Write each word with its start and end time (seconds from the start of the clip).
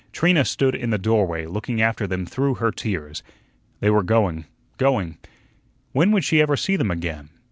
Trina 0.11 0.45
stood 0.45 0.73
in 0.73 0.89
the 0.89 0.97
doorway, 0.97 1.45
looking 1.45 1.79
after 1.79 2.07
them 2.07 2.25
through 2.25 2.55
her 2.55 2.71
tears. 2.71 3.21
They 3.81 3.91
were 3.91 4.01
going, 4.01 4.45
going. 4.79 5.19
When 5.91 6.09
would 6.09 6.23
she 6.23 6.41
ever 6.41 6.57
see 6.57 6.75
them 6.75 6.89
again? 6.89 7.29